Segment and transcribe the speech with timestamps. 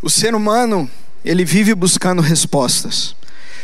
[0.00, 0.88] O ser humano,
[1.24, 3.16] ele vive buscando respostas.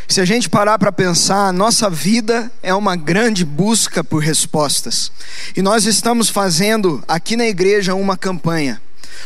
[0.09, 5.11] Se a gente parar para pensar, a nossa vida é uma grande busca por respostas.
[5.57, 8.81] E nós estamos fazendo aqui na igreja uma campanha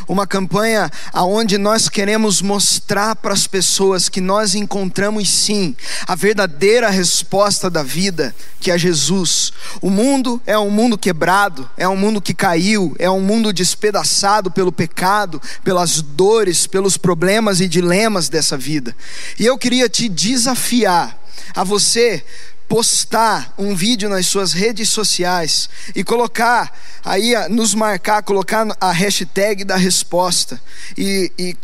[0.06, 5.74] uma campanha aonde nós queremos mostrar para as pessoas que nós encontramos sim
[6.06, 9.52] a verdadeira resposta da vida, que é Jesus.
[9.80, 14.50] O mundo é um mundo quebrado, é um mundo que caiu, é um mundo despedaçado
[14.50, 18.94] pelo pecado, pelas dores, pelos problemas e dilemas dessa vida.
[19.38, 21.18] E eu queria te desafiar
[21.54, 22.24] a você
[22.68, 26.72] postar um vídeo nas suas redes sociais e colocar
[27.04, 30.60] aí nos marcar, colocar a hashtag da resposta
[30.96, 31.56] e, e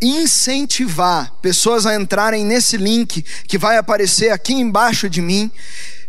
[0.00, 5.50] incentivar pessoas a entrarem nesse link que vai aparecer aqui embaixo de mim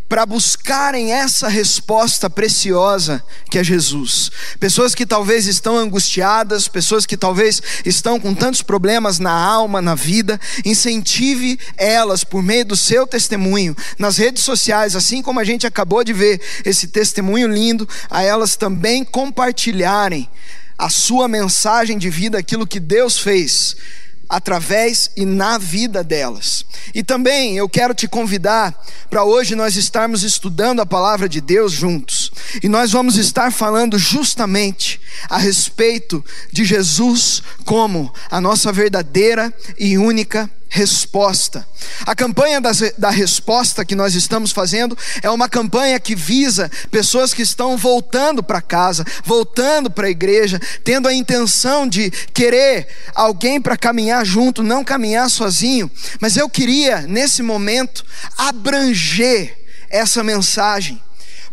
[0.10, 4.32] para buscarem essa resposta preciosa que é Jesus.
[4.60, 9.94] Pessoas que talvez estão angustiadas, pessoas que talvez estão com tantos problemas na alma, na
[9.94, 15.68] vida, incentive elas por meio do seu testemunho nas redes sociais, assim como a gente
[15.68, 20.28] acabou de ver esse testemunho lindo, a elas também compartilharem
[20.76, 23.76] a sua mensagem de vida, aquilo que Deus fez
[24.30, 26.64] através e na vida delas.
[26.94, 31.72] E também eu quero te convidar para hoje nós estarmos estudando a palavra de Deus
[31.72, 32.19] juntos.
[32.64, 35.00] E nós vamos estar falando justamente
[35.30, 41.68] a respeito de Jesus como a nossa verdadeira e única resposta.
[42.06, 47.42] A campanha da, resposta que nós estamos fazendo é uma campanha que visa pessoas que
[47.42, 53.76] estão voltando para casa, voltando para a igreja, tendo a intenção de querer alguém para
[53.76, 55.90] caminhar junto, não caminhar sozinho.
[56.22, 58.06] Mas eu queria, nesse momento,
[58.38, 59.58] abranger
[59.90, 61.02] essa mensagem,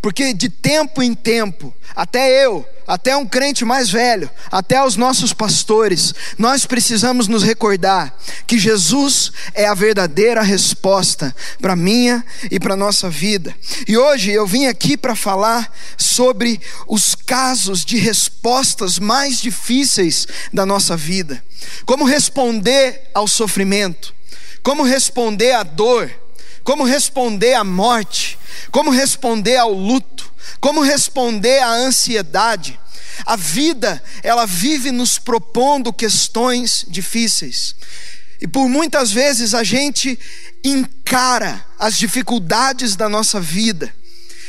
[0.07, 5.33] porque de tempo em tempo, até eu, até um crente mais velho, até os nossos
[5.33, 12.77] pastores, nós precisamos nos recordar que Jesus é a verdadeira resposta para minha e para
[12.77, 13.53] nossa vida.
[13.89, 15.69] E hoje eu vim aqui para falar
[15.99, 21.43] sobre os casos de respostas mais difíceis da nossa vida.
[21.85, 24.15] Como responder ao sofrimento,
[24.63, 26.09] como responder à dor,
[26.63, 28.39] como responder à morte,
[28.71, 30.27] como responder ao luto
[30.61, 32.79] como responder à ansiedade?
[33.25, 37.75] A vida, ela vive nos propondo questões difíceis.
[38.41, 40.19] E por muitas vezes a gente
[40.63, 43.93] encara as dificuldades da nossa vida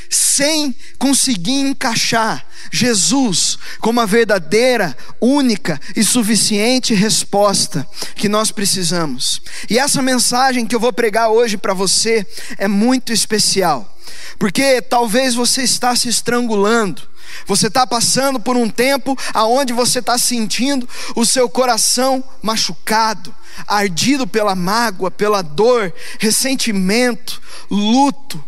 [0.10, 7.86] sem conseguir encaixar Jesus como a verdadeira, única e suficiente resposta
[8.16, 9.42] que nós precisamos.
[9.70, 12.26] E essa mensagem que eu vou pregar hoje para você
[12.58, 13.97] é muito especial.
[14.40, 17.02] Porque talvez você está se estrangulando.
[17.46, 23.36] Você está passando por um tempo aonde você está sentindo o seu coração machucado,
[23.68, 28.44] ardido pela mágoa, pela dor, ressentimento, luto,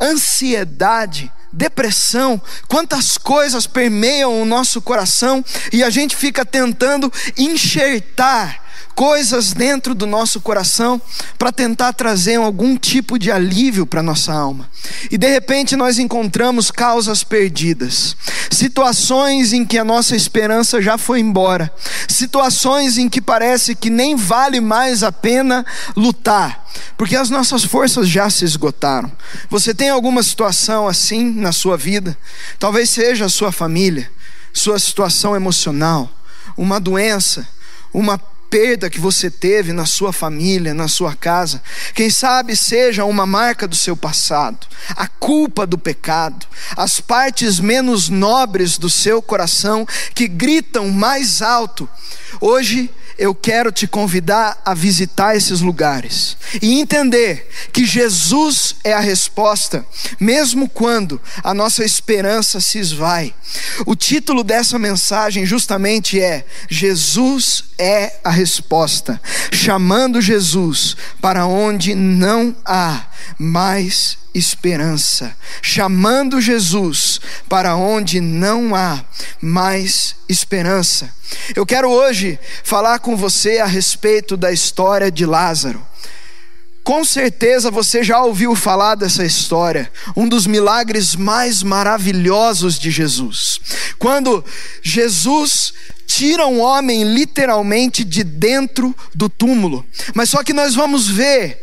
[0.00, 9.52] ansiedade, depressão, quantas coisas permeiam o nosso coração e a gente fica tentando enxertar coisas
[9.52, 11.00] dentro do nosso coração
[11.38, 14.68] para tentar trazer algum tipo de alívio para nossa alma.
[15.10, 18.16] E de repente nós encontramos causas perdidas,
[18.50, 21.72] situações em que a nossa esperança já foi embora,
[22.08, 25.64] situações em que parece que nem vale mais a pena
[25.96, 29.12] lutar, porque as nossas forças já se esgotaram.
[29.48, 32.18] Você tem alguma situação assim na sua vida?
[32.58, 34.10] Talvez seja a sua família,
[34.52, 36.10] sua situação emocional,
[36.56, 37.46] uma doença,
[37.92, 38.20] uma
[38.50, 41.62] perda que você teve na sua família, na sua casa.
[41.94, 48.08] Quem sabe seja uma marca do seu passado, a culpa do pecado, as partes menos
[48.08, 51.88] nobres do seu coração que gritam mais alto.
[52.40, 59.00] Hoje eu quero te convidar a visitar esses lugares e entender que Jesus é a
[59.00, 59.84] resposta,
[60.20, 63.34] mesmo quando a nossa esperança se esvai.
[63.84, 69.20] O título dessa mensagem justamente é Jesus é a resposta,
[69.52, 73.04] chamando Jesus para onde não há
[73.38, 79.04] mais esperança, chamando Jesus para onde não há
[79.40, 81.12] mais esperança.
[81.54, 85.86] Eu quero hoje falar com você a respeito da história de Lázaro.
[86.82, 93.60] Com certeza você já ouviu falar dessa história, um dos milagres mais maravilhosos de Jesus.
[93.98, 94.42] Quando
[94.82, 95.74] Jesus
[96.08, 99.84] tira um homem literalmente de dentro do túmulo.
[100.14, 101.58] Mas só que nós vamos ver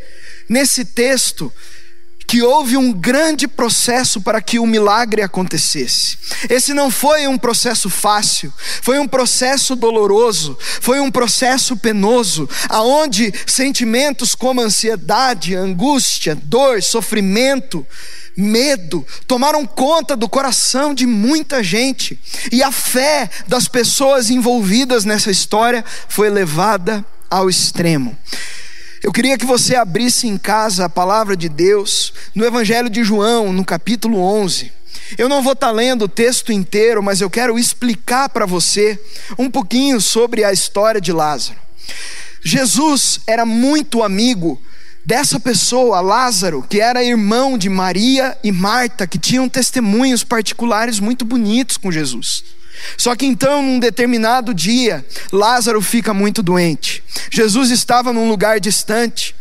[0.48, 1.51] nesse texto
[2.36, 6.18] que houve um grande processo para que o milagre acontecesse.
[6.50, 8.52] Esse não foi um processo fácil,
[8.82, 17.88] foi um processo doloroso, foi um processo penoso, aonde sentimentos como ansiedade, angústia, dor, sofrimento,
[18.36, 22.20] medo tomaram conta do coração de muita gente,
[22.52, 28.18] e a fé das pessoas envolvidas nessa história foi levada ao extremo.
[29.06, 33.54] Eu queria que você abrisse em casa a palavra de Deus no Evangelho de João,
[33.54, 34.72] no capítulo 11.
[35.16, 39.00] Eu não vou estar lendo o texto inteiro, mas eu quero explicar para você
[39.38, 41.60] um pouquinho sobre a história de Lázaro.
[42.44, 44.60] Jesus era muito amigo
[45.06, 51.24] dessa pessoa, Lázaro, que era irmão de Maria e Marta, que tinham testemunhos particulares muito
[51.24, 52.44] bonitos com Jesus.
[52.98, 57.04] Só que então, num determinado dia, Lázaro fica muito doente.
[57.31, 59.36] Jesus estava num lugar distante.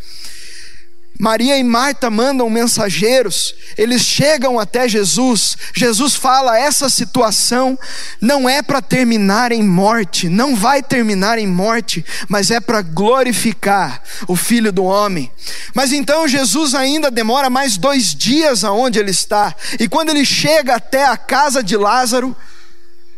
[1.18, 5.56] Maria e Marta mandam mensageiros, eles chegam até Jesus.
[5.72, 7.78] Jesus fala: essa situação
[8.20, 14.02] não é para terminar em morte, não vai terminar em morte, mas é para glorificar
[14.26, 15.30] o Filho do Homem.
[15.72, 20.74] Mas então Jesus ainda demora mais dois dias aonde ele está, e quando ele chega
[20.74, 22.36] até a casa de Lázaro,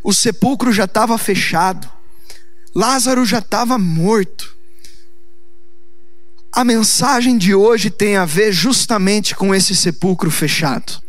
[0.07, 1.91] o sepulcro já estava fechado,
[2.73, 4.55] Lázaro já estava morto.
[6.53, 11.03] A mensagem de hoje tem a ver justamente com esse sepulcro fechado.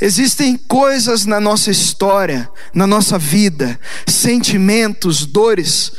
[0.00, 3.78] Existem coisas na nossa história, na nossa vida,
[4.08, 5.92] sentimentos, dores,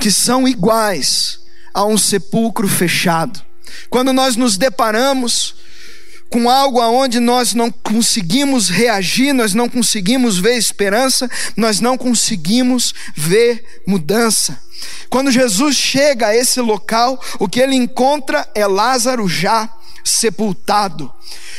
[0.00, 1.38] que são iguais
[1.72, 3.40] a um sepulcro fechado.
[3.88, 5.54] Quando nós nos deparamos
[6.30, 12.94] com algo aonde nós não conseguimos reagir, nós não conseguimos ver esperança, nós não conseguimos
[13.14, 14.60] ver mudança.
[15.08, 19.68] Quando Jesus chega a esse local, o que ele encontra é Lázaro já
[20.04, 21.12] sepultado.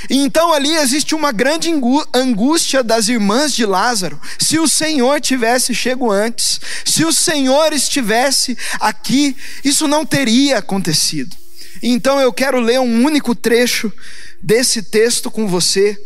[0.09, 1.69] E então ali existe uma grande
[2.13, 4.19] angústia das irmãs de Lázaro.
[4.39, 11.35] Se o Senhor tivesse chego antes, se o Senhor estivesse aqui, isso não teria acontecido.
[11.81, 13.91] Então eu quero ler um único trecho
[14.41, 15.97] desse texto com você,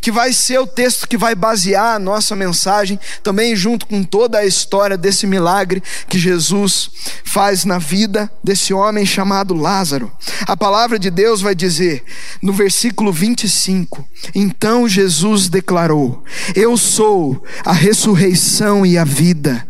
[0.00, 4.38] que vai ser o texto que vai basear a nossa mensagem, também junto com toda
[4.38, 6.90] a história desse milagre que Jesus
[7.24, 10.10] faz na vida desse homem chamado Lázaro.
[10.46, 12.02] A palavra de Deus vai dizer,
[12.42, 19.66] no versículo 25: Então Jesus declarou: Eu sou a ressurreição e a vida.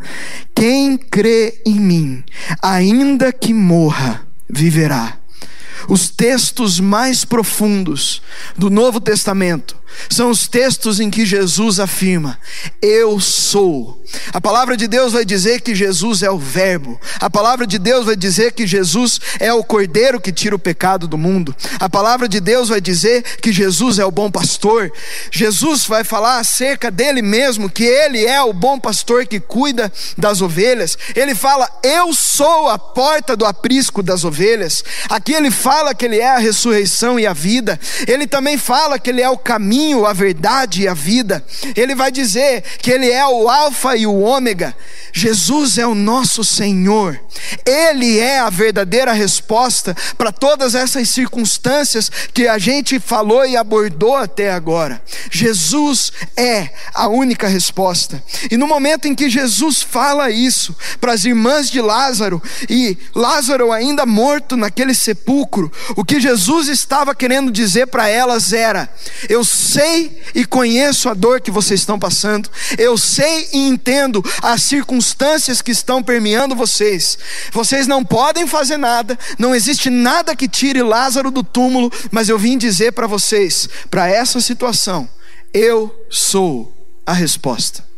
[0.54, 2.24] Quem crê em mim,
[2.62, 5.19] ainda que morra, viverá.
[5.88, 8.22] Os textos mais profundos
[8.56, 12.38] do Novo Testamento são os textos em que Jesus afirma:
[12.80, 14.00] Eu sou.
[14.32, 17.00] A palavra de Deus vai dizer que Jesus é o Verbo.
[17.20, 21.06] A palavra de Deus vai dizer que Jesus é o Cordeiro que tira o pecado
[21.06, 21.54] do mundo.
[21.78, 24.92] A palavra de Deus vai dizer que Jesus é o bom pastor.
[25.30, 30.40] Jesus vai falar acerca dele mesmo, que ele é o bom pastor que cuida das
[30.40, 30.98] ovelhas.
[31.14, 32.29] Ele fala: Eu sou
[32.68, 34.84] a porta do aprisco das ovelhas.
[35.08, 37.78] Aqui ele fala que ele é a ressurreição e a vida.
[38.06, 41.44] Ele também fala que ele é o caminho, a verdade e a vida.
[41.76, 44.76] Ele vai dizer que Ele é o Alfa e o Ômega.
[45.12, 47.20] Jesus é o nosso Senhor.
[47.64, 54.16] Ele é a verdadeira resposta para todas essas circunstâncias que a gente falou e abordou
[54.16, 55.02] até agora.
[55.30, 58.22] Jesus é a única resposta.
[58.50, 62.29] E no momento em que Jesus fala isso para as irmãs de Lázaro
[62.68, 68.92] e Lázaro ainda morto naquele sepulcro, o que Jesus estava querendo dizer para elas era:
[69.28, 74.62] Eu sei e conheço a dor que vocês estão passando, eu sei e entendo as
[74.62, 77.18] circunstâncias que estão permeando vocês.
[77.52, 82.38] Vocês não podem fazer nada, não existe nada que tire Lázaro do túmulo, mas eu
[82.38, 85.08] vim dizer para vocês, para essa situação,
[85.52, 86.74] eu sou
[87.06, 87.89] a resposta.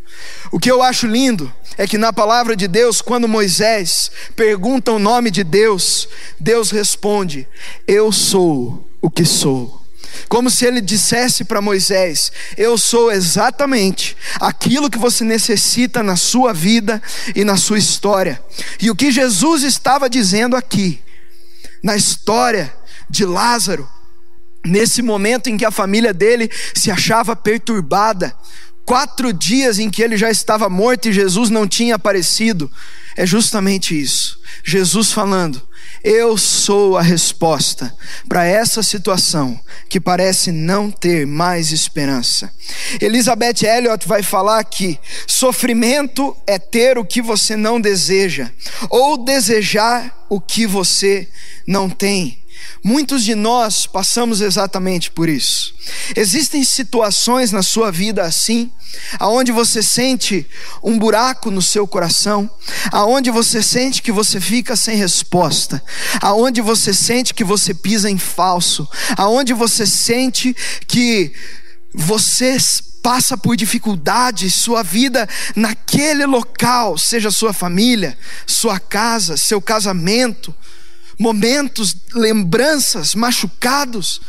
[0.52, 4.98] O que eu acho lindo é que na palavra de Deus, quando Moisés pergunta o
[4.98, 6.06] nome de Deus,
[6.38, 7.48] Deus responde:
[7.88, 9.82] Eu sou o que sou
[10.28, 16.52] como se ele dissesse para Moisés: Eu sou exatamente aquilo que você necessita na sua
[16.52, 17.02] vida
[17.34, 18.42] e na sua história.
[18.80, 21.00] E o que Jesus estava dizendo aqui,
[21.82, 22.72] na história
[23.08, 23.88] de Lázaro,
[24.64, 28.34] nesse momento em que a família dele se achava perturbada,
[28.84, 32.70] quatro dias em que ele já estava morto e Jesus não tinha aparecido,
[33.16, 34.40] é justamente isso.
[34.64, 35.62] Jesus falando:
[36.04, 37.94] eu sou a resposta
[38.28, 39.58] para essa situação
[39.88, 42.52] que parece não ter mais esperança.
[43.00, 44.98] Elizabeth Elliot vai falar que
[45.28, 48.50] sofrimento é ter o que você não deseja,
[48.90, 51.28] ou desejar o que você
[51.66, 52.41] não tem.
[52.84, 55.72] Muitos de nós passamos exatamente por isso.
[56.16, 58.72] Existem situações na sua vida assim,
[59.20, 60.44] aonde você sente
[60.82, 62.50] um buraco no seu coração,
[62.90, 65.80] aonde você sente que você fica sem resposta,
[66.20, 70.54] aonde você sente que você pisa em falso, aonde você sente
[70.88, 71.32] que
[71.94, 72.56] você
[73.00, 80.54] passa por dificuldades, sua vida naquele local, seja sua família, sua casa, seu casamento,
[81.22, 84.20] momentos, lembranças, machucados.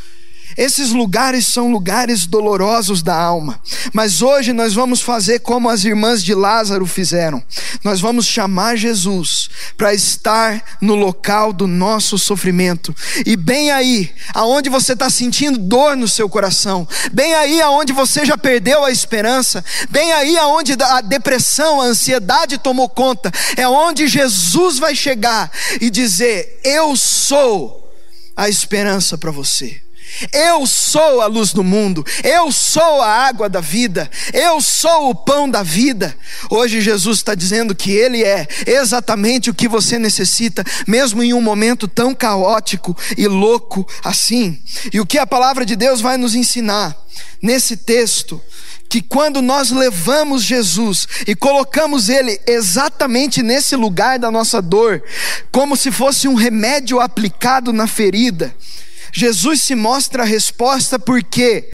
[0.57, 3.59] Esses lugares são lugares dolorosos da alma.
[3.91, 7.43] Mas hoje nós vamos fazer como as irmãs de Lázaro fizeram.
[7.83, 12.95] Nós vamos chamar Jesus para estar no local do nosso sofrimento.
[13.25, 18.25] E bem aí, aonde você está sentindo dor no seu coração, bem aí aonde você
[18.25, 24.07] já perdeu a esperança, bem aí aonde a depressão, a ansiedade tomou conta, é onde
[24.07, 27.91] Jesus vai chegar e dizer: Eu sou
[28.35, 29.82] a esperança para você.
[30.31, 35.15] Eu sou a luz do mundo, eu sou a água da vida, eu sou o
[35.15, 36.15] pão da vida.
[36.49, 41.41] Hoje Jesus está dizendo que Ele é exatamente o que você necessita, mesmo em um
[41.41, 44.61] momento tão caótico e louco assim.
[44.91, 46.95] E o que a palavra de Deus vai nos ensinar
[47.41, 48.41] nesse texto
[48.93, 55.01] que quando nós levamos Jesus e colocamos Ele exatamente nesse lugar da nossa dor,
[55.51, 58.55] como se fosse um remédio aplicado na ferida,
[59.13, 61.69] Jesus se mostra a resposta porque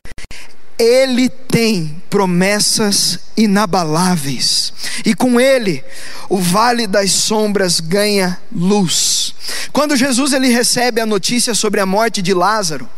[0.78, 4.74] ele tem promessas inabaláveis.
[5.06, 5.84] E com ele,
[6.28, 9.34] o vale das sombras ganha luz.
[9.72, 12.90] Quando Jesus ele recebe a notícia sobre a morte de Lázaro,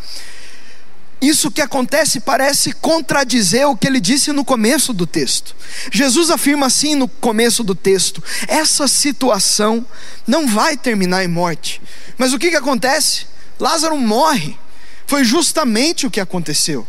[1.21, 5.55] isso que acontece parece contradizer o que ele disse no começo do texto.
[5.91, 9.85] Jesus afirma assim no começo do texto: essa situação
[10.25, 11.79] não vai terminar em morte.
[12.17, 13.27] Mas o que, que acontece?
[13.61, 14.57] Lázaro morre.
[15.05, 16.85] Foi justamente o que aconteceu.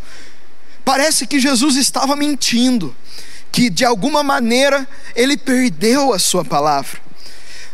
[0.85, 2.97] Parece que Jesus estava mentindo,
[3.53, 6.99] que de alguma maneira ele perdeu a sua palavra.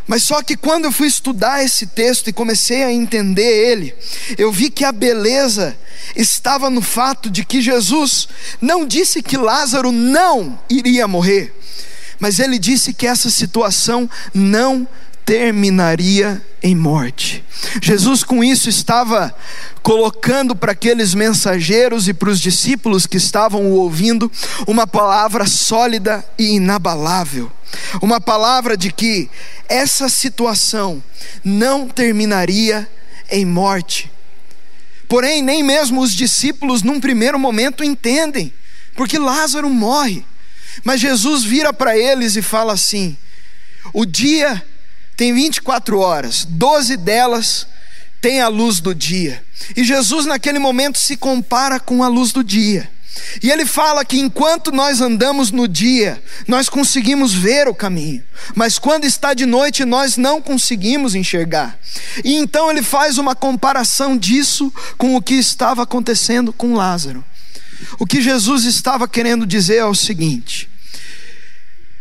[0.04, 3.94] Mas só que quando eu fui estudar esse texto e comecei a entender ele,
[4.36, 5.78] eu vi que a beleza
[6.16, 8.26] estava no fato de que Jesus
[8.60, 11.54] não disse que Lázaro não iria morrer,
[12.18, 14.88] mas ele disse que essa situação não
[15.28, 17.44] terminaria em morte.
[17.82, 19.34] Jesus, com isso, estava
[19.82, 24.32] colocando para aqueles mensageiros e para os discípulos que estavam o ouvindo
[24.66, 27.52] uma palavra sólida e inabalável.
[28.00, 29.28] Uma palavra de que
[29.68, 31.04] essa situação
[31.44, 32.88] não terminaria
[33.30, 34.10] em morte.
[35.10, 38.50] Porém, nem mesmo os discípulos, num primeiro momento, entendem,
[38.96, 40.24] porque Lázaro morre.
[40.82, 43.14] Mas Jesus vira para eles e fala assim:
[43.92, 44.64] o dia
[45.18, 47.66] tem 24 horas, 12 delas
[48.20, 49.42] tem a luz do dia.
[49.76, 52.88] E Jesus, naquele momento, se compara com a luz do dia.
[53.42, 58.22] E ele fala que enquanto nós andamos no dia, nós conseguimos ver o caminho,
[58.54, 61.76] mas quando está de noite, nós não conseguimos enxergar.
[62.24, 67.24] E então ele faz uma comparação disso com o que estava acontecendo com Lázaro.
[67.98, 70.70] O que Jesus estava querendo dizer é o seguinte: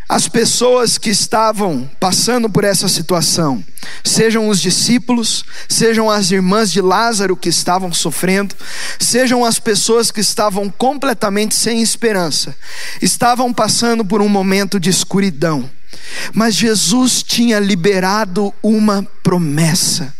[0.09, 3.63] as pessoas que estavam passando por essa situação,
[4.03, 8.55] sejam os discípulos, sejam as irmãs de Lázaro que estavam sofrendo,
[8.97, 12.55] sejam as pessoas que estavam completamente sem esperança,
[13.01, 15.69] estavam passando por um momento de escuridão.
[16.33, 20.13] Mas Jesus tinha liberado uma promessa.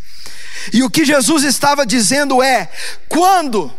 [0.74, 2.70] E o que Jesus estava dizendo é:
[3.08, 3.72] quando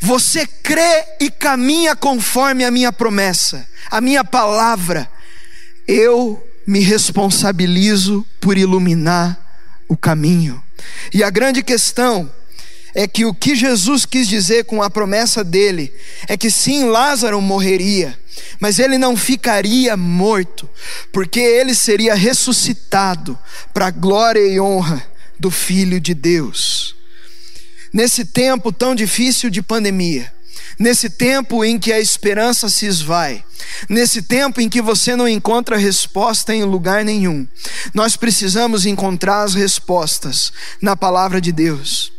[0.00, 5.08] você crê e caminha conforme a minha promessa, a minha palavra,
[5.88, 9.38] eu me responsabilizo por iluminar
[9.88, 10.62] o caminho.
[11.12, 12.30] E a grande questão
[12.94, 15.92] é que o que Jesus quis dizer com a promessa dele
[16.28, 18.18] é que sim, Lázaro morreria,
[18.60, 20.68] mas ele não ficaria morto,
[21.10, 23.38] porque ele seria ressuscitado
[23.72, 25.02] para a glória e honra
[25.38, 26.94] do Filho de Deus.
[27.92, 30.30] Nesse tempo tão difícil de pandemia,
[30.78, 33.44] nesse tempo em que a esperança se esvai,
[33.88, 37.46] nesse tempo em que você não encontra resposta em lugar nenhum,
[37.94, 42.12] nós precisamos encontrar as respostas na palavra de Deus.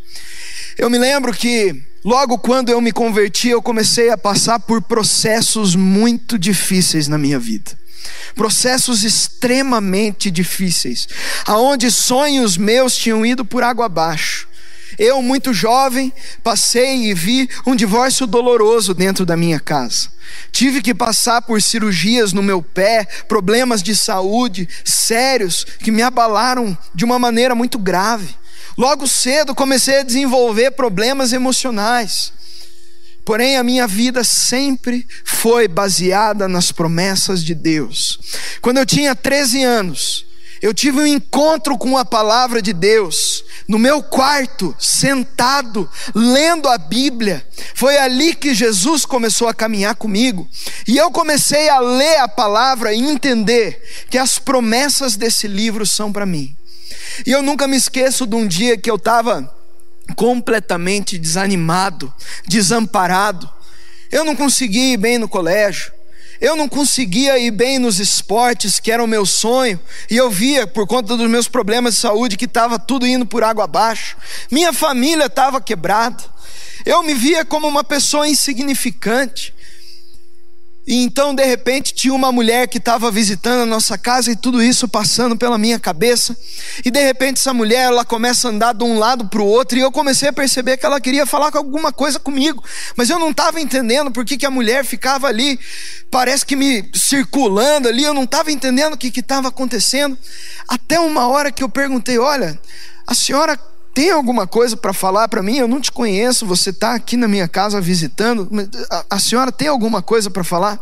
[0.77, 5.75] Eu me lembro que logo quando eu me converti, eu comecei a passar por processos
[5.75, 7.79] muito difíceis na minha vida
[8.36, 11.08] processos extremamente difíceis,
[11.46, 14.48] aonde sonhos meus tinham ido por água abaixo,
[15.00, 16.13] eu, muito jovem,
[16.44, 20.10] passei e vi um divórcio doloroso dentro da minha casa.
[20.51, 26.77] Tive que passar por cirurgias no meu pé, problemas de saúde sérios que me abalaram
[26.94, 28.36] de uma maneira muito grave.
[28.77, 32.34] Logo cedo comecei a desenvolver problemas emocionais.
[33.25, 38.20] Porém, a minha vida sempre foi baseada nas promessas de Deus.
[38.62, 40.25] Quando eu tinha 13 anos,
[40.62, 46.78] eu tive um encontro com a palavra de Deus, no meu quarto, sentado, lendo a
[46.78, 47.46] Bíblia.
[47.74, 50.50] Foi ali que Jesus começou a caminhar comigo.
[50.86, 56.12] E eu comecei a ler a palavra e entender que as promessas desse livro são
[56.12, 56.54] para mim.
[57.25, 59.54] E eu nunca me esqueço de um dia que eu estava
[60.16, 62.13] completamente desanimado,
[62.48, 63.50] desamparado.
[64.12, 65.99] Eu não conseguia ir bem no colégio.
[66.41, 69.79] Eu não conseguia ir bem nos esportes, que era o meu sonho,
[70.10, 73.43] e eu via, por conta dos meus problemas de saúde, que estava tudo indo por
[73.43, 74.15] água abaixo.
[74.50, 76.24] Minha família estava quebrada.
[76.86, 79.53] Eu me via como uma pessoa insignificante.
[80.89, 84.60] E então, de repente, tinha uma mulher que estava visitando a nossa casa e tudo
[84.60, 86.36] isso passando pela minha cabeça.
[86.84, 89.77] E de repente, essa mulher, ela começa a andar de um lado para o outro.
[89.77, 92.63] E eu comecei a perceber que ela queria falar alguma coisa comigo.
[92.98, 95.60] Mas eu não estava entendendo por que, que a mulher ficava ali,
[96.10, 98.03] parece que me circulando ali.
[98.03, 100.17] Eu não estava entendendo o que estava acontecendo.
[100.67, 102.60] Até uma hora que eu perguntei: Olha,
[103.05, 103.60] a senhora
[104.00, 105.58] tem alguma coisa para falar para mim?
[105.58, 108.50] Eu não te conheço, você está aqui na minha casa visitando.
[108.89, 110.82] A, a senhora tem alguma coisa para falar?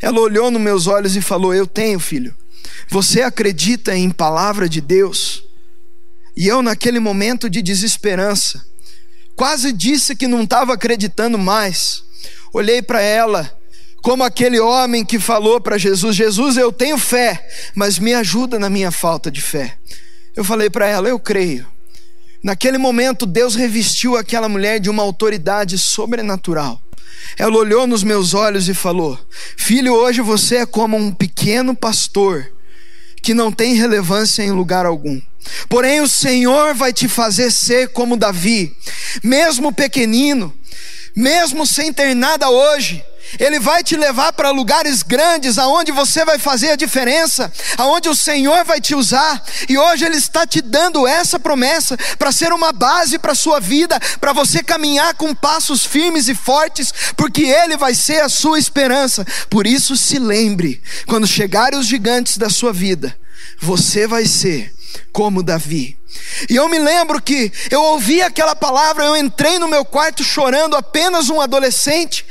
[0.00, 2.34] Ela olhou nos meus olhos e falou: Eu tenho, filho.
[2.88, 5.44] Você acredita em palavra de Deus?
[6.34, 8.64] E eu, naquele momento de desesperança,
[9.36, 12.02] quase disse que não estava acreditando mais.
[12.50, 13.54] Olhei para ela,
[14.00, 18.70] como aquele homem que falou para Jesus: Jesus, eu tenho fé, mas me ajuda na
[18.70, 19.76] minha falta de fé.
[20.34, 21.76] Eu falei para ela: Eu creio
[22.48, 26.80] Naquele momento, Deus revestiu aquela mulher de uma autoridade sobrenatural.
[27.36, 29.20] Ela olhou nos meus olhos e falou:
[29.54, 32.50] Filho, hoje você é como um pequeno pastor
[33.20, 35.20] que não tem relevância em lugar algum.
[35.68, 38.74] Porém, o Senhor vai te fazer ser como Davi,
[39.22, 40.50] mesmo pequenino,
[41.14, 43.04] mesmo sem ter nada hoje,
[43.38, 48.14] ele vai te levar para lugares grandes, aonde você vai fazer a diferença, aonde o
[48.14, 49.42] Senhor vai te usar.
[49.68, 53.60] E hoje Ele está te dando essa promessa para ser uma base para a sua
[53.60, 58.58] vida, para você caminhar com passos firmes e fortes, porque Ele vai ser a sua
[58.58, 59.26] esperança.
[59.50, 63.14] Por isso, se lembre: quando chegarem os gigantes da sua vida,
[63.60, 64.72] você vai ser
[65.12, 65.98] como Davi.
[66.48, 70.76] E eu me lembro que eu ouvi aquela palavra, eu entrei no meu quarto chorando,
[70.76, 72.24] apenas um adolescente.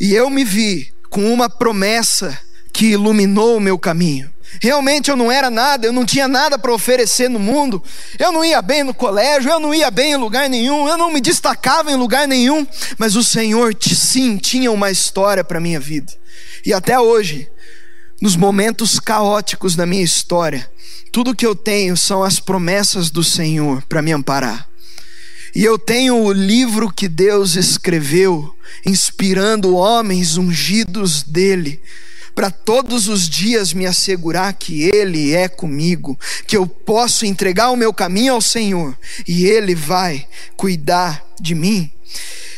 [0.00, 2.38] E eu me vi com uma promessa
[2.72, 4.32] que iluminou o meu caminho.
[4.60, 7.82] Realmente eu não era nada, eu não tinha nada para oferecer no mundo,
[8.18, 11.12] eu não ia bem no colégio, eu não ia bem em lugar nenhum, eu não
[11.12, 12.66] me destacava em lugar nenhum,
[12.98, 16.12] mas o Senhor sim tinha uma história para minha vida.
[16.66, 17.48] E até hoje,
[18.20, 20.70] nos momentos caóticos da minha história,
[21.10, 24.68] tudo que eu tenho são as promessas do Senhor para me amparar.
[25.54, 28.54] E eu tenho o livro que Deus escreveu,
[28.86, 31.80] inspirando homens ungidos dele,
[32.34, 37.76] para todos os dias me assegurar que Ele é comigo, que eu posso entregar o
[37.76, 38.96] meu caminho ao Senhor
[39.28, 41.90] e Ele vai cuidar de mim.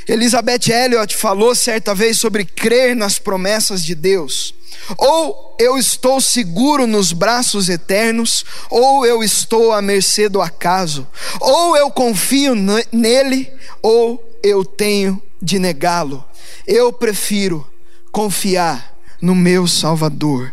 [0.06, 4.54] Elizabeth Elliot falou certa vez sobre crer nas promessas de Deus.
[4.96, 11.06] Ou eu estou seguro nos braços eternos, ou eu estou à mercê do acaso.
[11.40, 12.54] Ou eu confio
[12.92, 16.24] nele, ou eu tenho de negá-lo.
[16.66, 17.66] Eu prefiro
[18.10, 20.52] confiar no meu Salvador.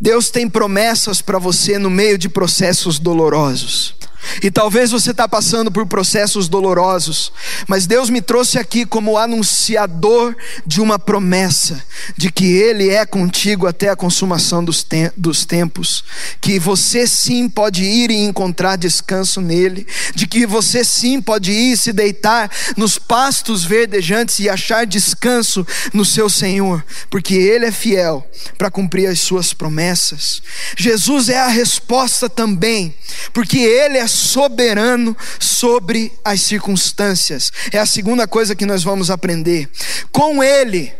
[0.00, 3.97] Deus tem promessas para você no meio de processos dolorosos.
[4.42, 7.32] E talvez você está passando por processos dolorosos,
[7.66, 11.82] mas Deus me trouxe aqui como anunciador de uma promessa,
[12.16, 16.04] de que Ele é contigo até a consumação dos, te dos tempos,
[16.40, 21.72] que você sim pode ir e encontrar descanso nele, de que você sim pode ir
[21.72, 27.72] e se deitar nos pastos verdejantes e achar descanso no seu Senhor, porque Ele é
[27.72, 30.42] fiel para cumprir as suas promessas.
[30.76, 32.94] Jesus é a resposta também,
[33.32, 37.52] porque Ele é soberano sobre as circunstâncias.
[37.72, 39.68] É a segunda coisa que nós vamos aprender.
[40.10, 40.92] Com Ele,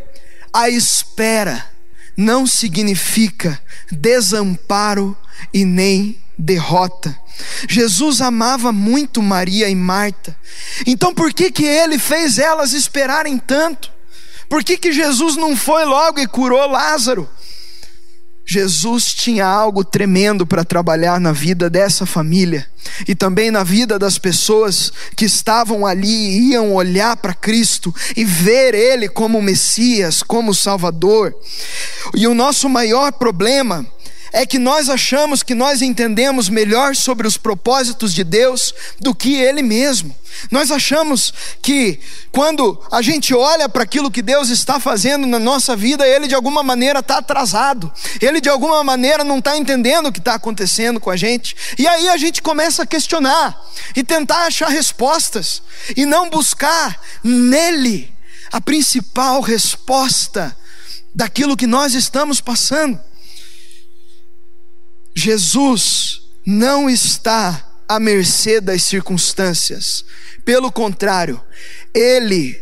[0.52, 1.66] a espera
[2.16, 5.16] não significa desamparo
[5.52, 7.16] e nem derrota.
[7.68, 10.36] Jesus amava muito Maria e Marta.
[10.86, 13.92] Então por que que ele fez elas esperarem tanto?
[14.48, 17.28] Por que que Jesus não foi logo e curou Lázaro?
[18.50, 22.66] Jesus tinha algo tremendo para trabalhar na vida dessa família
[23.06, 28.24] e também na vida das pessoas que estavam ali e iam olhar para Cristo e
[28.24, 31.34] ver Ele como Messias, como Salvador.
[32.14, 33.86] E o nosso maior problema
[34.32, 39.36] é que nós achamos que nós entendemos melhor sobre os propósitos de Deus do que
[39.36, 40.14] Ele mesmo.
[40.50, 41.98] Nós achamos que
[42.30, 46.34] quando a gente olha para aquilo que Deus está fazendo na nossa vida, Ele de
[46.34, 51.00] alguma maneira está atrasado, Ele de alguma maneira não está entendendo o que está acontecendo
[51.00, 53.58] com a gente, e aí a gente começa a questionar
[53.96, 55.62] e tentar achar respostas,
[55.96, 58.12] e não buscar nele
[58.52, 60.56] a principal resposta
[61.14, 63.07] daquilo que nós estamos passando.
[65.18, 70.04] Jesus não está à mercê das circunstâncias,
[70.44, 71.40] pelo contrário,
[71.92, 72.58] Ele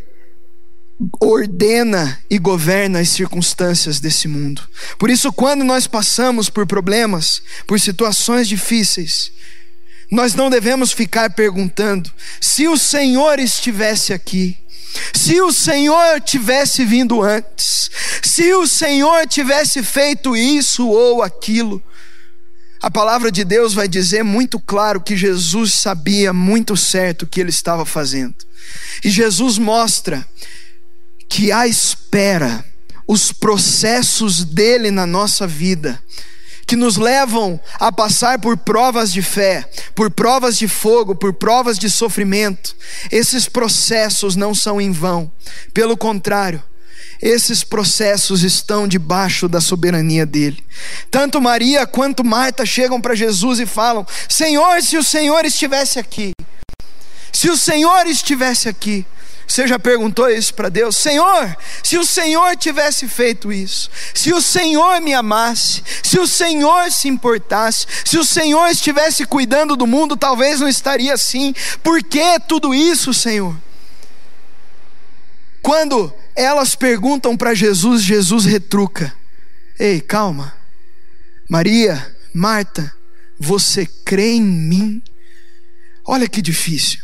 [1.21, 4.63] ordena e governa as circunstâncias desse mundo.
[4.99, 9.31] Por isso, quando nós passamos por problemas, por situações difíceis,
[10.11, 14.57] nós não devemos ficar perguntando: se o Senhor estivesse aqui,
[15.15, 17.91] se o Senhor tivesse vindo antes,
[18.23, 21.83] se o Senhor tivesse feito isso ou aquilo.
[22.87, 27.41] A palavra de Deus vai dizer muito claro que Jesus sabia muito certo o que
[27.41, 28.37] ele estava fazendo.
[29.03, 30.25] E Jesus mostra
[31.29, 32.65] que a espera,
[33.05, 36.01] os processos dele na nossa vida,
[36.65, 41.81] que nos levam a passar por provas de fé, por provas de fogo, por provas
[41.81, 42.77] de sofrimento.
[43.11, 45.29] Esses processos não são em vão.
[45.75, 46.63] Pelo contrário,
[47.21, 50.63] esses processos estão debaixo da soberania dele.
[51.11, 56.33] Tanto Maria quanto Marta chegam para Jesus e falam: Senhor, se o Senhor estivesse aqui,
[57.33, 59.05] se o Senhor estivesse aqui,
[59.47, 60.97] você já perguntou isso para Deus?
[60.97, 66.91] Senhor, se o Senhor tivesse feito isso, se o Senhor me amasse, se o Senhor
[66.91, 71.55] se importasse, se o Senhor estivesse cuidando do mundo, talvez não estaria assim.
[71.83, 73.57] Por que tudo isso, Senhor?
[75.63, 79.13] Quando elas perguntam para Jesus, Jesus retruca:
[79.79, 80.53] Ei, calma,
[81.49, 82.93] Maria, Marta,
[83.39, 85.03] você crê em mim?
[86.05, 87.01] Olha que difícil.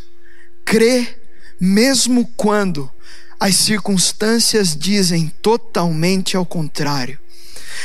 [0.64, 1.20] Crer
[1.58, 2.90] mesmo quando
[3.40, 7.18] as circunstâncias dizem totalmente ao contrário.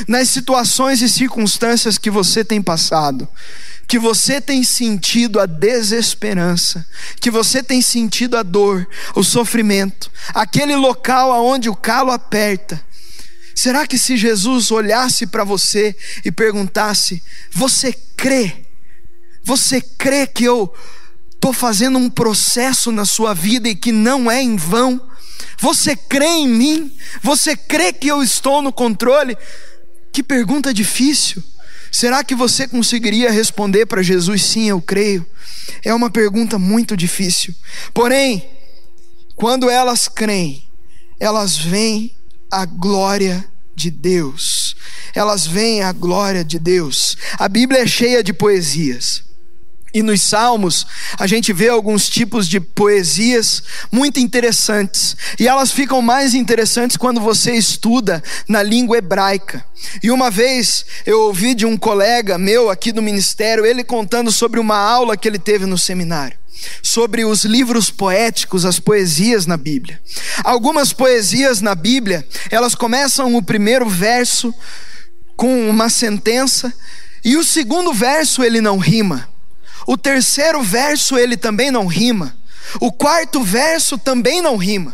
[0.08, 3.28] Nas situações e circunstâncias que você tem passado,
[3.88, 6.86] que você tem sentido a desesperança,
[7.22, 12.84] que você tem sentido a dor, o sofrimento, aquele local aonde o calo aperta.
[13.56, 18.66] Será que se Jesus olhasse para você e perguntasse: Você crê?
[19.44, 20.72] Você crê que eu
[21.34, 25.02] estou fazendo um processo na sua vida e que não é em vão.
[25.60, 26.96] Você crê em mim?
[27.24, 29.38] Você crê que eu estou no controle?
[30.12, 31.42] Que pergunta difícil.
[31.92, 35.26] Será que você conseguiria responder para Jesus, sim, eu creio?
[35.84, 37.54] É uma pergunta muito difícil.
[37.94, 38.48] Porém,
[39.36, 40.68] quando elas creem,
[41.20, 42.16] elas veem
[42.50, 43.46] a glória
[43.76, 44.76] de Deus.
[45.14, 47.18] Elas veem a glória de Deus.
[47.38, 49.27] A Bíblia é cheia de poesias.
[49.98, 50.86] E nos Salmos,
[51.18, 55.18] a gente vê alguns tipos de poesias muito interessantes.
[55.40, 59.66] E elas ficam mais interessantes quando você estuda na língua hebraica.
[60.04, 64.60] E uma vez eu ouvi de um colega meu aqui do ministério, ele contando sobre
[64.60, 66.38] uma aula que ele teve no seminário
[66.82, 70.02] sobre os livros poéticos, as poesias na Bíblia.
[70.44, 74.54] Algumas poesias na Bíblia, elas começam o primeiro verso
[75.36, 76.74] com uma sentença
[77.24, 79.28] e o segundo verso ele não rima.
[79.88, 82.36] O terceiro verso ele também não rima.
[82.82, 84.94] O quarto verso também não rima.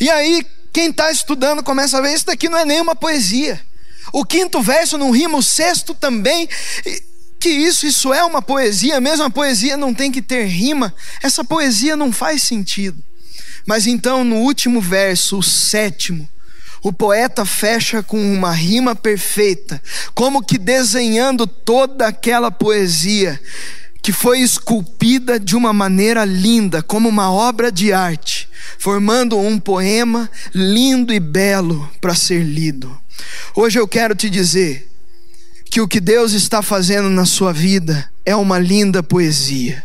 [0.00, 3.60] E aí, quem está estudando começa a ver: isso daqui não é nenhuma poesia.
[4.12, 6.48] O quinto verso não rima, o sexto também.
[7.38, 11.44] Que isso, isso é uma poesia, mesmo a poesia não tem que ter rima, essa
[11.44, 13.00] poesia não faz sentido.
[13.64, 16.28] Mas então, no último verso, o sétimo,
[16.82, 19.80] o poeta fecha com uma rima perfeita,
[20.16, 23.40] como que desenhando toda aquela poesia
[24.08, 30.30] que foi esculpida de uma maneira linda, como uma obra de arte, formando um poema
[30.54, 32.98] lindo e belo para ser lido.
[33.54, 34.88] Hoje eu quero te dizer
[35.66, 39.84] que o que Deus está fazendo na sua vida é uma linda poesia.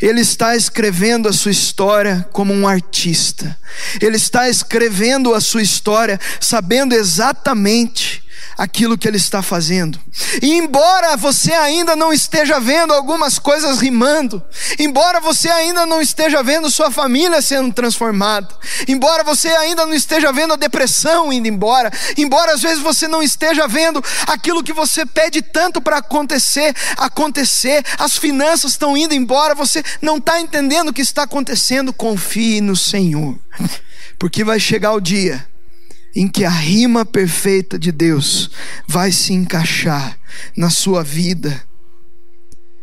[0.00, 3.58] Ele está escrevendo a sua história como um artista.
[4.00, 8.22] Ele está escrevendo a sua história sabendo exatamente
[8.58, 10.00] aquilo que ele está fazendo.
[10.42, 14.42] E embora você ainda não esteja vendo algumas coisas rimando,
[14.80, 18.48] embora você ainda não esteja vendo sua família sendo transformada,
[18.88, 23.22] embora você ainda não esteja vendo a depressão indo embora, embora às vezes você não
[23.22, 29.54] esteja vendo aquilo que você pede tanto para acontecer, acontecer, as finanças estão indo embora,
[29.54, 33.38] você não está entendendo o que está acontecendo, confie no Senhor,
[34.18, 35.46] porque vai chegar o dia
[36.14, 38.50] em que a rima perfeita de Deus
[38.86, 40.18] vai se encaixar
[40.56, 41.62] na sua vida.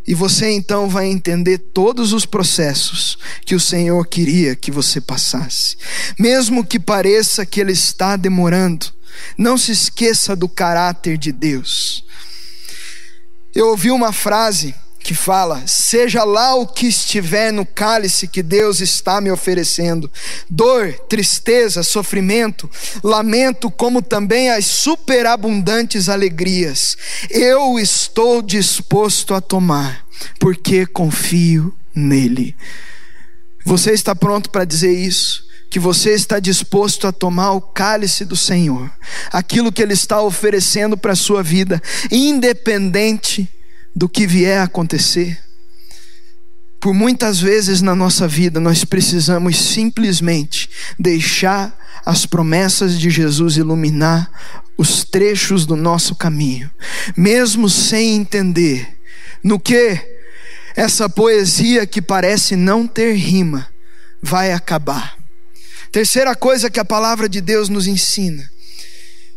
[0.07, 5.75] E você então vai entender todos os processos que o Senhor queria que você passasse.
[6.19, 8.87] Mesmo que pareça que Ele está demorando,
[9.37, 12.05] não se esqueça do caráter de Deus.
[13.53, 18.81] Eu ouvi uma frase que fala: seja lá o que estiver no cálice que Deus
[18.81, 20.11] está me oferecendo,
[20.49, 22.67] dor, tristeza, sofrimento,
[23.03, 26.97] lamento, como também as superabundantes alegrias,
[27.29, 30.03] eu estou disposto a tomar,
[30.39, 32.55] porque confio nele.
[33.63, 35.45] Você está pronto para dizer isso?
[35.67, 38.89] que você está disposto a tomar o cálice do Senhor,
[39.29, 43.49] aquilo que Ele está oferecendo para a sua vida, independente
[43.95, 45.39] do que vier a acontecer.
[46.79, 54.29] Por muitas vezes na nossa vida nós precisamos simplesmente deixar as promessas de Jesus iluminar
[54.77, 56.69] os trechos do nosso caminho,
[57.15, 58.97] mesmo sem entender
[59.41, 59.99] no que
[60.75, 63.67] essa poesia que parece não ter rima
[64.21, 65.17] vai acabar.
[65.91, 68.49] Terceira coisa que a palavra de Deus nos ensina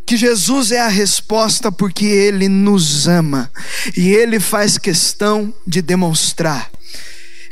[0.09, 3.53] que Jesus é a resposta porque Ele nos ama
[3.95, 6.71] e Ele faz questão de demonstrar.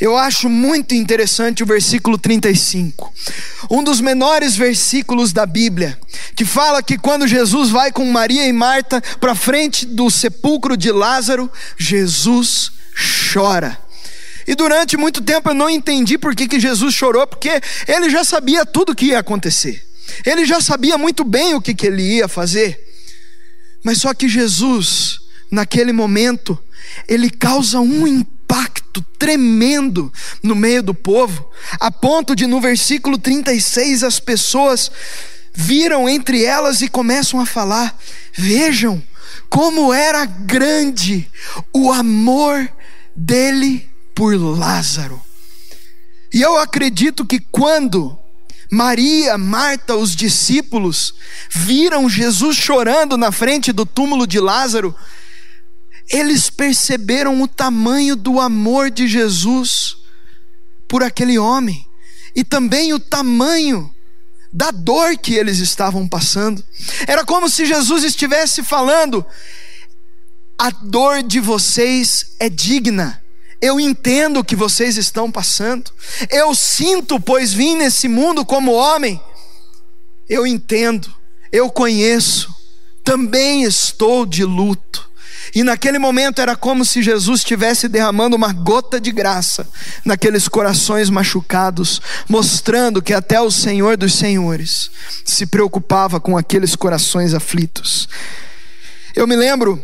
[0.00, 3.12] Eu acho muito interessante o versículo 35,
[3.70, 5.98] um dos menores versículos da Bíblia,
[6.34, 10.90] que fala que quando Jesus vai com Maria e Marta para frente do sepulcro de
[10.90, 12.72] Lázaro, Jesus
[13.34, 13.78] chora.
[14.46, 18.24] E durante muito tempo eu não entendi por que, que Jesus chorou, porque ele já
[18.24, 19.86] sabia tudo o que ia acontecer.
[20.24, 22.80] Ele já sabia muito bem o que, que ele ia fazer.
[23.82, 26.58] Mas só que Jesus, naquele momento,
[27.08, 34.02] ele causa um impacto tremendo no meio do povo, a ponto de no versículo 36
[34.02, 34.90] as pessoas
[35.52, 37.98] viram entre elas e começam a falar:
[38.34, 39.02] Vejam
[39.48, 41.28] como era grande
[41.72, 42.68] o amor
[43.14, 45.20] dele por Lázaro.
[46.32, 48.18] E eu acredito que quando
[48.70, 51.14] Maria, Marta, os discípulos
[51.50, 54.94] viram Jesus chorando na frente do túmulo de Lázaro.
[56.08, 59.96] Eles perceberam o tamanho do amor de Jesus
[60.88, 61.86] por aquele homem
[62.34, 63.92] e também o tamanho
[64.52, 66.62] da dor que eles estavam passando.
[67.06, 69.24] Era como se Jesus estivesse falando:
[70.58, 73.22] a dor de vocês é digna
[73.66, 75.90] eu entendo o que vocês estão passando.
[76.30, 79.20] Eu sinto, pois vim nesse mundo como homem.
[80.28, 81.12] Eu entendo,
[81.52, 82.54] eu conheço.
[83.04, 85.06] Também estou de luto.
[85.54, 89.68] E naquele momento era como se Jesus estivesse derramando uma gota de graça
[90.04, 94.90] naqueles corações machucados, mostrando que até o Senhor dos Senhores
[95.24, 98.08] se preocupava com aqueles corações aflitos.
[99.14, 99.82] Eu me lembro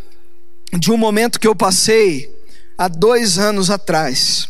[0.78, 2.41] de um momento que eu passei
[2.76, 4.48] há dois anos atrás,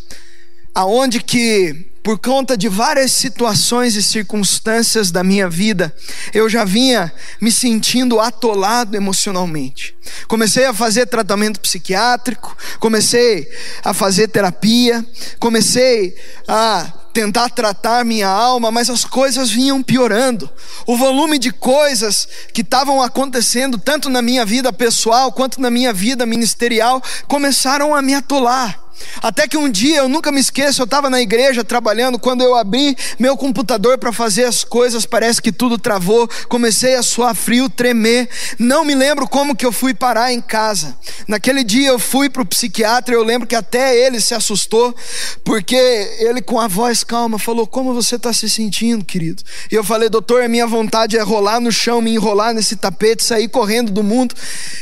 [0.73, 5.95] aonde que por conta de várias situações e circunstâncias da minha vida,
[6.33, 9.95] eu já vinha me sentindo atolado emocionalmente.
[10.27, 13.49] Comecei a fazer tratamento psiquiátrico, comecei
[13.85, 15.05] a fazer terapia,
[15.39, 16.13] comecei
[16.45, 20.49] a tentar tratar minha alma, mas as coisas vinham piorando.
[20.85, 25.93] O volume de coisas que estavam acontecendo, tanto na minha vida pessoal quanto na minha
[25.93, 28.83] vida ministerial, começaram a me atolar.
[29.21, 32.55] Até que um dia, eu nunca me esqueço, eu estava na igreja trabalhando, quando eu
[32.55, 37.69] abri meu computador para fazer as coisas, parece que tudo travou, comecei a suar frio,
[37.69, 40.95] tremer, não me lembro como que eu fui parar em casa.
[41.27, 44.95] Naquele dia eu fui para o psiquiatra, eu lembro que até ele se assustou,
[45.43, 45.75] porque
[46.19, 49.43] ele com a voz calma falou: Como você está se sentindo, querido?
[49.71, 53.23] E eu falei: Doutor, a minha vontade é rolar no chão, me enrolar nesse tapete,
[53.23, 54.35] sair correndo do mundo.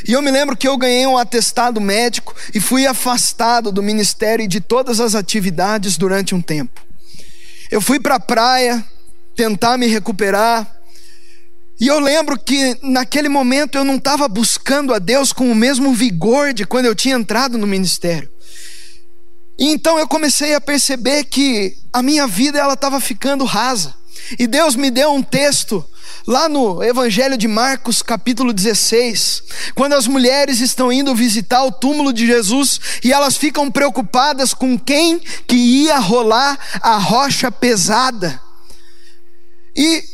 [0.06, 4.44] E eu me lembro que eu ganhei um atestado médico e fui afastado do ministério
[4.44, 6.91] e de todas as atividades durante um tempo.
[7.72, 8.84] Eu fui para a praia
[9.34, 10.70] tentar me recuperar.
[11.80, 15.94] E eu lembro que naquele momento eu não estava buscando a Deus com o mesmo
[15.94, 18.28] vigor de quando eu tinha entrado no ministério.
[19.58, 23.94] E então eu comecei a perceber que a minha vida ela estava ficando rasa.
[24.38, 25.84] E Deus me deu um texto
[26.26, 29.42] Lá no Evangelho de Marcos, capítulo 16,
[29.74, 34.78] quando as mulheres estão indo visitar o túmulo de Jesus e elas ficam preocupadas com
[34.78, 38.40] quem que ia rolar a rocha pesada.
[39.74, 40.04] E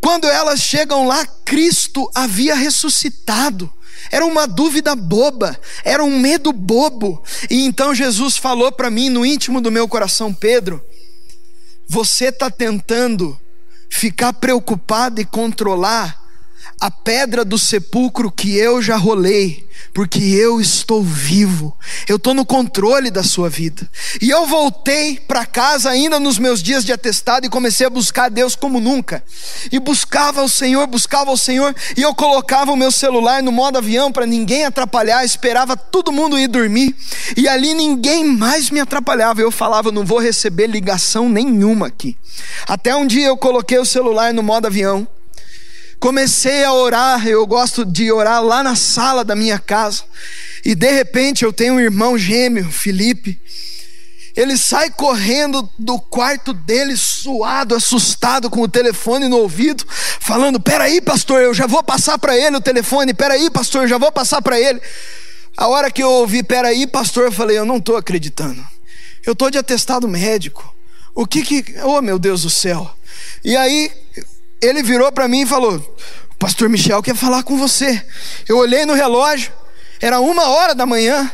[0.00, 3.70] quando elas chegam lá, Cristo havia ressuscitado.
[4.10, 7.22] Era uma dúvida boba, era um medo bobo.
[7.50, 10.82] E então Jesus falou para mim no íntimo do meu coração, Pedro,
[11.88, 13.38] você está tentando
[13.88, 16.17] ficar preocupado e controlar
[16.80, 21.76] a pedra do sepulcro que eu já rolei, porque eu estou vivo,
[22.08, 23.88] eu estou no controle da sua vida.
[24.22, 28.30] E eu voltei para casa ainda nos meus dias de atestado e comecei a buscar
[28.30, 29.24] Deus como nunca.
[29.72, 33.78] E buscava o Senhor, buscava o Senhor, e eu colocava o meu celular no modo
[33.78, 36.94] avião para ninguém atrapalhar, esperava todo mundo ir dormir,
[37.36, 39.40] e ali ninguém mais me atrapalhava.
[39.40, 42.16] Eu falava, não vou receber ligação nenhuma aqui.
[42.68, 45.08] Até um dia eu coloquei o celular no modo avião
[45.98, 50.04] Comecei a orar, eu gosto de orar lá na sala da minha casa.
[50.64, 53.40] E de repente eu tenho um irmão gêmeo, Felipe.
[54.36, 59.84] Ele sai correndo do quarto dele, suado, assustado, com o telefone no ouvido,
[60.20, 63.12] falando: Peraí, pastor, eu já vou passar para ele o telefone.
[63.12, 64.80] Peraí, pastor, eu já vou passar para ele.
[65.56, 68.64] A hora que eu ouvi, peraí, pastor, eu falei: Eu não estou acreditando.
[69.26, 70.72] Eu estou de atestado médico.
[71.12, 71.74] O que que.
[71.82, 72.88] Oh, meu Deus do céu.
[73.44, 73.90] E aí
[74.60, 75.96] ele virou para mim e falou:
[76.38, 78.04] Pastor Michel quer falar com você.
[78.48, 79.52] Eu olhei no relógio,
[80.00, 81.30] era uma hora da manhã.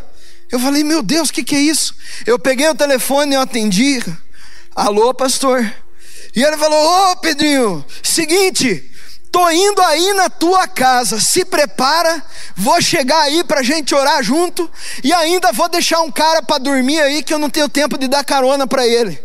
[0.50, 1.94] Eu falei: Meu Deus, o que, que é isso?
[2.26, 4.02] Eu peguei o telefone e atendi.
[4.74, 5.64] Alô, pastor.
[6.34, 8.90] E ele falou: Ô oh, Pedrinho, seguinte,
[9.30, 12.24] tô indo aí na tua casa, se prepara,
[12.56, 14.70] vou chegar aí para gente orar junto
[15.02, 18.08] e ainda vou deixar um cara para dormir aí que eu não tenho tempo de
[18.08, 19.20] dar carona para ele.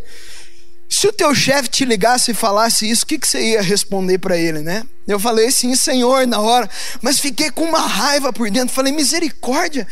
[0.90, 4.18] Se o teu chefe te ligasse e falasse isso, o que, que você ia responder
[4.18, 4.84] para ele, né?
[5.08, 6.68] Eu falei sim, Senhor, na hora,
[7.00, 8.74] mas fiquei com uma raiva por dentro.
[8.74, 9.88] Falei, misericórdia,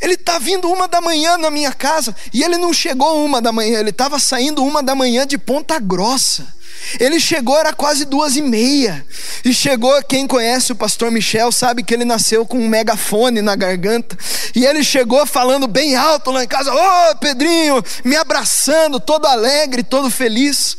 [0.00, 3.52] ele está vindo uma da manhã na minha casa e ele não chegou uma da
[3.52, 6.57] manhã, ele estava saindo uma da manhã de Ponta Grossa.
[6.98, 9.04] Ele chegou, era quase duas e meia.
[9.44, 13.54] E chegou, quem conhece o pastor Michel sabe que ele nasceu com um megafone na
[13.54, 14.16] garganta.
[14.54, 19.26] E ele chegou falando bem alto lá em casa: Ô oh, Pedrinho, me abraçando, todo
[19.26, 20.76] alegre, todo feliz.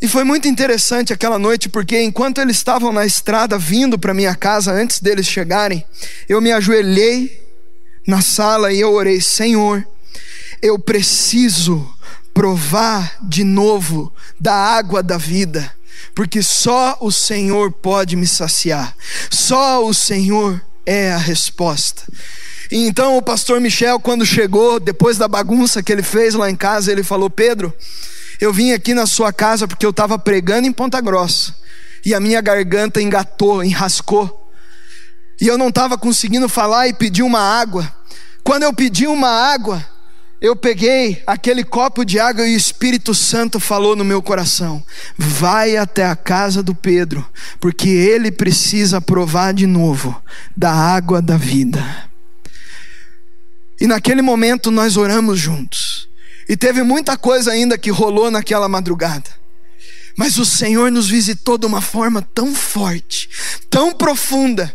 [0.00, 4.34] E foi muito interessante aquela noite, porque enquanto eles estavam na estrada vindo para minha
[4.34, 5.84] casa, antes deles chegarem,
[6.28, 7.44] eu me ajoelhei
[8.06, 9.84] na sala e eu orei: Senhor,
[10.62, 11.97] eu preciso
[12.38, 15.74] provar de novo da água da vida,
[16.14, 18.94] porque só o Senhor pode me saciar,
[19.28, 22.04] só o Senhor é a resposta.
[22.70, 26.92] Então o pastor Michel, quando chegou, depois da bagunça que ele fez lá em casa,
[26.92, 27.74] ele falou: Pedro,
[28.40, 31.56] eu vim aqui na sua casa porque eu estava pregando em Ponta Grossa
[32.06, 34.48] e a minha garganta engatou, enrascou,
[35.40, 37.92] e eu não estava conseguindo falar e pedi uma água.
[38.44, 39.84] Quando eu pedi uma água,
[40.40, 44.82] eu peguei aquele copo de água e o Espírito Santo falou no meu coração:
[45.16, 47.26] vai até a casa do Pedro,
[47.58, 50.20] porque ele precisa provar de novo
[50.56, 51.84] da água da vida.
[53.80, 56.08] E naquele momento nós oramos juntos,
[56.48, 59.38] e teve muita coisa ainda que rolou naquela madrugada.
[60.16, 63.28] Mas o Senhor nos visitou de uma forma tão forte,
[63.70, 64.74] tão profunda,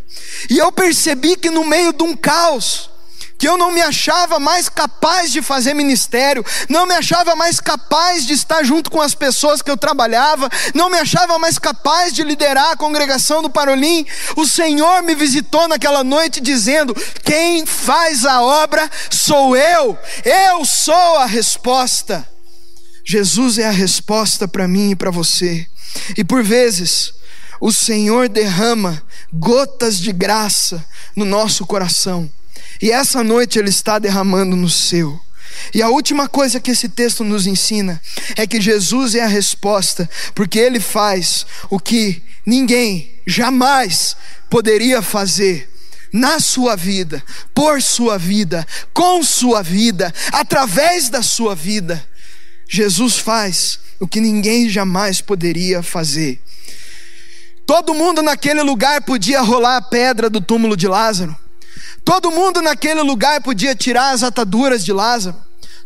[0.49, 2.89] e eu percebi que no meio de um caos,
[3.43, 8.25] que eu não me achava mais capaz de fazer ministério, não me achava mais capaz
[8.25, 12.23] de estar junto com as pessoas que eu trabalhava, não me achava mais capaz de
[12.23, 14.05] liderar a congregação do Parolim.
[14.37, 21.17] O Senhor me visitou naquela noite dizendo: Quem faz a obra sou eu, eu sou
[21.17, 22.25] a resposta.
[23.03, 25.67] Jesus é a resposta para mim e para você.
[26.17, 27.13] E por vezes,
[27.59, 29.03] o Senhor derrama
[29.33, 30.81] gotas de graça
[31.13, 32.31] no nosso coração
[32.81, 35.19] e essa noite Ele está derramando no seu.
[35.73, 38.01] E a última coisa que esse texto nos ensina
[38.35, 44.15] é que Jesus é a resposta, porque Ele faz o que ninguém jamais
[44.49, 45.69] poderia fazer
[46.11, 47.23] na sua vida,
[47.55, 52.05] por sua vida, com sua vida, através da sua vida.
[52.67, 56.39] Jesus faz o que ninguém jamais poderia fazer.
[57.65, 61.35] Todo mundo naquele lugar podia rolar a pedra do túmulo de Lázaro.
[62.03, 65.37] Todo mundo naquele lugar podia tirar as ataduras de Lázaro.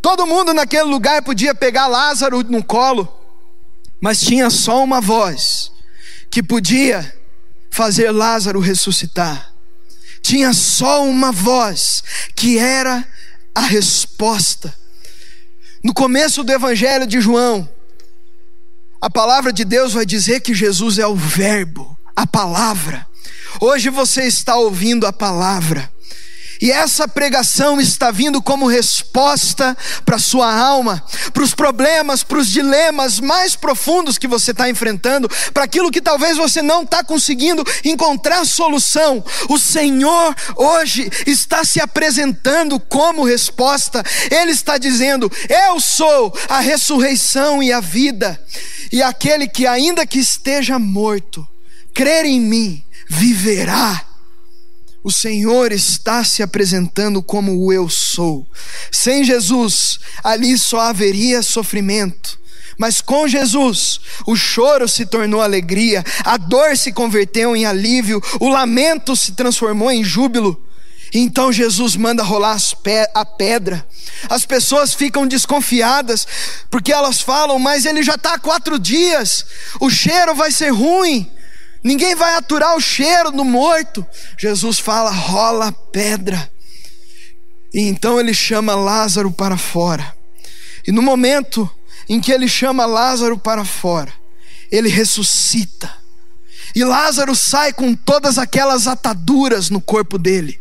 [0.01, 3.07] Todo mundo naquele lugar podia pegar Lázaro no colo.
[3.99, 5.71] Mas tinha só uma voz
[6.29, 7.15] que podia
[7.69, 9.53] fazer Lázaro ressuscitar.
[10.21, 12.03] Tinha só uma voz
[12.35, 13.07] que era
[13.53, 14.73] a resposta.
[15.83, 17.67] No começo do Evangelho de João,
[18.99, 23.07] a palavra de Deus vai dizer que Jesus é o Verbo, a palavra.
[23.59, 25.89] Hoje você está ouvindo a palavra.
[26.59, 32.49] E essa pregação está vindo como resposta para sua alma, para os problemas, para os
[32.49, 37.63] dilemas mais profundos que você está enfrentando, para aquilo que talvez você não está conseguindo
[37.85, 39.23] encontrar solução.
[39.49, 47.61] O Senhor hoje está se apresentando como resposta, Ele está dizendo: Eu sou a ressurreição
[47.61, 48.39] e a vida,
[48.91, 51.47] e aquele que ainda que esteja morto,
[51.93, 54.03] crer em mim, viverá.
[55.03, 58.45] O Senhor está se apresentando como o eu sou.
[58.91, 62.37] Sem Jesus, ali só haveria sofrimento.
[62.77, 68.49] Mas com Jesus, o choro se tornou alegria, a dor se converteu em alívio, o
[68.49, 70.61] lamento se transformou em júbilo.
[71.13, 72.57] Então Jesus manda rolar
[73.13, 73.87] a pedra.
[74.29, 76.27] As pessoas ficam desconfiadas,
[76.69, 79.45] porque elas falam, mas ele já está há quatro dias,
[79.79, 81.31] o cheiro vai ser ruim,
[81.87, 84.05] ninguém vai aturar o cheiro do morto.
[84.37, 86.51] Jesus fala: rola pedra.
[87.73, 90.15] E então ele chama Lázaro para fora.
[90.85, 91.69] E no momento
[92.07, 94.13] em que ele chama Lázaro para fora,
[94.71, 95.91] ele ressuscita.
[96.75, 100.59] E Lázaro sai com todas aquelas ataduras no corpo dele,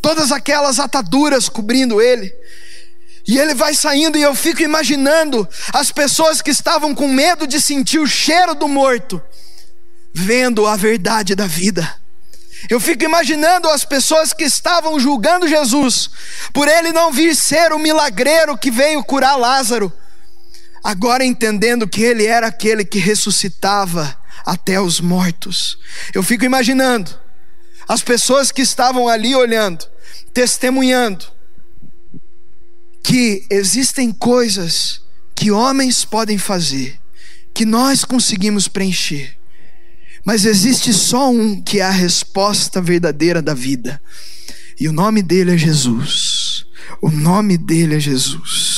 [0.00, 2.32] todas aquelas ataduras cobrindo ele.
[3.26, 7.60] E ele vai saindo, e eu fico imaginando as pessoas que estavam com medo de
[7.60, 9.20] sentir o cheiro do morto,
[10.14, 11.96] vendo a verdade da vida.
[12.68, 16.10] Eu fico imaginando as pessoas que estavam julgando Jesus,
[16.52, 19.92] por ele não vir ser o milagreiro que veio curar Lázaro
[20.82, 25.78] agora entendendo que Ele era aquele que ressuscitava até os mortos.
[26.14, 27.18] Eu fico imaginando
[27.86, 29.86] as pessoas que estavam ali olhando,
[30.32, 31.26] testemunhando,
[33.02, 35.02] que existem coisas
[35.34, 36.98] que homens podem fazer,
[37.54, 39.37] que nós conseguimos preencher,
[40.28, 43.98] mas existe só um que é a resposta verdadeira da vida,
[44.78, 46.66] e o nome dele é Jesus.
[47.00, 48.77] O nome dele é Jesus.